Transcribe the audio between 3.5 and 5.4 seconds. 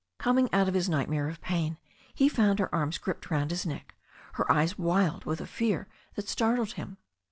his neck, her eyes wild with